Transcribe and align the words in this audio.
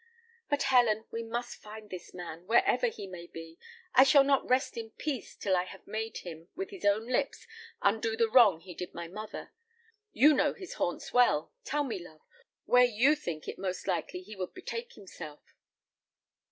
But, 0.49 0.63
Helen, 0.63 1.05
we 1.11 1.21
must 1.21 1.61
find 1.61 1.87
this 1.87 2.11
man, 2.11 2.47
wherever 2.47 2.87
he 2.87 3.05
may 3.05 3.27
be. 3.27 3.59
I 3.93 4.03
shall 4.03 4.23
not 4.23 4.49
rest 4.49 4.75
in 4.75 4.89
peace 4.89 5.35
till 5.35 5.55
I 5.55 5.65
have 5.65 5.85
made 5.85 6.17
him, 6.25 6.49
with 6.55 6.71
his 6.71 6.85
own 6.85 7.05
lips, 7.07 7.45
undo 7.83 8.17
the 8.17 8.27
wrong 8.27 8.61
he 8.61 8.73
did 8.73 8.95
my 8.95 9.07
mother. 9.07 9.51
You 10.11 10.33
know 10.33 10.55
his 10.55 10.73
haunts 10.73 11.13
well. 11.13 11.51
Tell 11.63 11.83
me, 11.83 11.99
love, 11.99 12.21
where 12.65 12.83
you 12.83 13.13
think 13.15 13.47
it 13.47 13.59
most 13.59 13.85
likely 13.85 14.23
he 14.23 14.35
would 14.35 14.55
betake 14.55 14.93
himself." 14.93 15.53